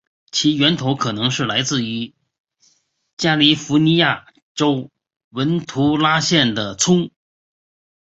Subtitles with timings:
[0.31, 1.79] 其源头可能来自
[3.17, 4.89] 加利福尼亚州
[5.29, 7.11] 文图拉县的葱。